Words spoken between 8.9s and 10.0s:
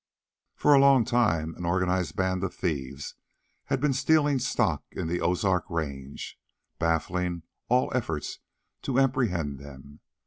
apprehend them.